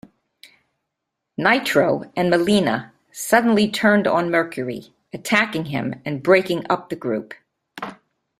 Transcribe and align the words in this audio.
Nitro 1.37 2.11
and 2.15 2.31
Melina 2.31 2.91
suddenly 3.11 3.69
turned 3.69 4.07
on 4.07 4.31
Mercury, 4.31 4.95
attacking 5.13 5.65
him 5.65 5.93
and 6.03 6.23
breaking 6.23 6.65
up 6.71 6.89
the 6.89 6.95
group. 6.95 7.35